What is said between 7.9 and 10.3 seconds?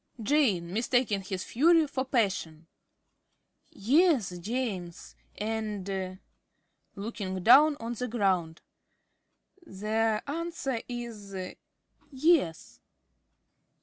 the ground) the